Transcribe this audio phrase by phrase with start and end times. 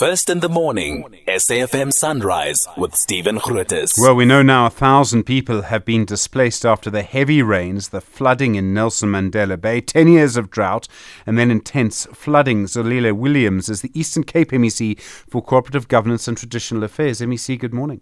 [0.00, 4.00] First in the morning, SAFM Sunrise with Stephen Grootes.
[4.00, 8.00] Well, we know now a thousand people have been displaced after the heavy rains, the
[8.00, 10.88] flooding in Nelson Mandela Bay, 10 years of drought,
[11.26, 12.64] and then intense flooding.
[12.64, 17.20] Zolile Williams is the Eastern Cape MEC for Cooperative Governance and Traditional Affairs.
[17.20, 18.00] MEC, good morning.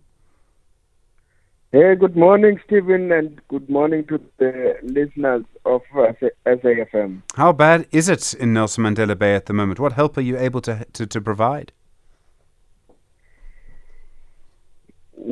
[1.72, 6.12] Hey, good morning, Stephen, and good morning to the listeners of uh,
[6.46, 7.22] SAFM.
[7.34, 9.80] How bad is it in Nelson Mandela Bay at the moment?
[9.80, 11.72] What help are you able to, to, to provide?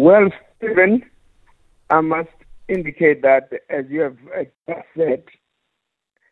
[0.07, 1.03] Well, Stephen,
[1.91, 2.29] I must
[2.69, 4.17] indicate that, as you have
[4.69, 5.25] just said,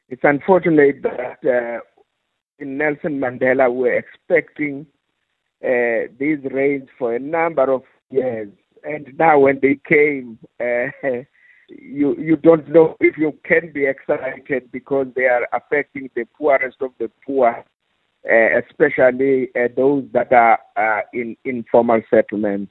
[0.08, 1.80] it's unfortunate that uh,
[2.60, 4.86] in Nelson Mandela we're expecting
[5.64, 7.82] uh, these rains for a number of
[8.12, 8.52] years,
[8.84, 10.86] and now when they came, uh,
[11.68, 16.76] you you don't know if you can be excited because they are affecting the poorest
[16.80, 17.64] of the poor,
[18.30, 22.70] uh, especially uh, those that are uh, in informal settlements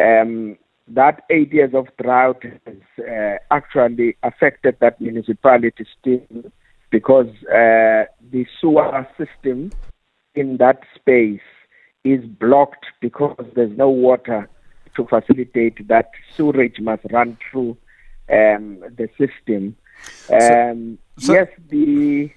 [0.00, 0.56] um,
[0.88, 6.44] that eight years of drought has uh, actually affected that municipality still
[6.90, 9.72] because uh, the sewer system
[10.34, 11.40] in that space
[12.04, 14.48] is blocked because there's no water
[14.94, 17.76] to facilitate that sewage must run through
[18.30, 19.76] um, the system.
[20.30, 22.30] Um, so, so yes, the,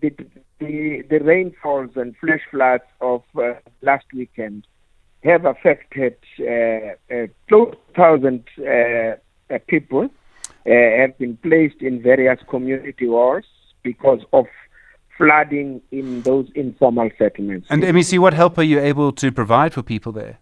[0.00, 0.14] the
[0.58, 4.66] the the rainfalls and flash floods of uh, last weekend
[5.22, 6.44] have affected uh,
[7.14, 10.08] uh, close to thousand uh, people
[10.64, 13.46] have been placed in various community wards
[13.82, 14.46] because of
[15.18, 17.66] flooding in those informal settlements.
[17.68, 20.38] And MEC, what help are you able to provide for people there?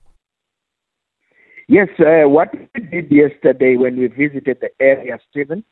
[1.68, 5.64] Yes, uh, what we did yesterday when we visited the area, Stephen,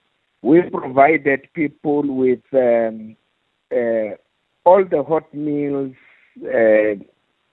[0.42, 3.16] we provided people with um,
[3.72, 4.14] uh,
[4.64, 5.94] all the hot meals,
[6.44, 6.94] uh,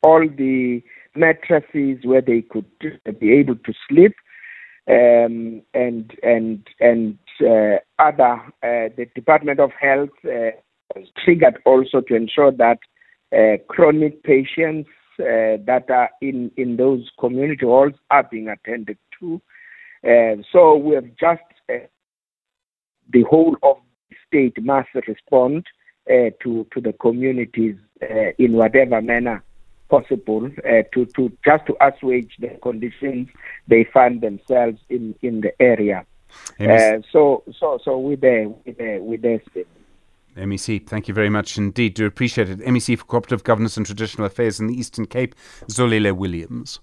[0.06, 0.84] all the
[1.16, 2.70] mattresses where they could
[3.20, 4.16] be able to sleep,
[4.88, 10.52] um, and and and uh, other uh, the Department of Health uh,
[11.24, 12.78] triggered also to ensure that
[13.36, 14.90] uh, chronic patients
[15.20, 19.42] uh, that are in in those community halls are being attended to.
[20.08, 21.42] Uh, so we have just
[23.12, 23.78] the whole of
[24.28, 25.66] state must respond
[26.08, 27.76] to to the communities
[28.38, 29.44] in whatever manner
[29.96, 33.28] possible uh, to, to just to assuage the conditions
[33.68, 36.06] they find themselves in, in the area.
[36.60, 39.42] Uh, so so so we're there we're there we're there.
[40.36, 41.94] MEC, thank you very much indeed.
[41.94, 42.60] Do appreciate it.
[42.60, 45.34] MEC for Cooperative Governance and Traditional Affairs in the Eastern Cape,
[45.70, 46.80] Zolile Williams.